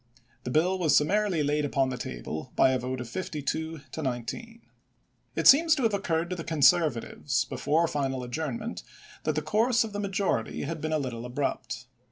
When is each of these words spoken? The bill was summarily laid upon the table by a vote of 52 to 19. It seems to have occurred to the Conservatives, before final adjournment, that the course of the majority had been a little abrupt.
The 0.45 0.49
bill 0.49 0.79
was 0.79 0.97
summarily 0.97 1.43
laid 1.43 1.63
upon 1.63 1.89
the 1.89 1.95
table 1.99 2.51
by 2.55 2.71
a 2.71 2.79
vote 2.79 3.01
of 3.01 3.07
52 3.07 3.81
to 3.91 4.01
19. 4.01 4.63
It 5.35 5.45
seems 5.45 5.75
to 5.75 5.83
have 5.83 5.93
occurred 5.93 6.31
to 6.31 6.35
the 6.35 6.43
Conservatives, 6.43 7.45
before 7.45 7.87
final 7.87 8.23
adjournment, 8.23 8.81
that 9.25 9.35
the 9.35 9.43
course 9.43 9.83
of 9.83 9.93
the 9.93 9.99
majority 9.99 10.63
had 10.63 10.81
been 10.81 10.91
a 10.91 10.97
little 10.97 11.23
abrupt. 11.23 11.85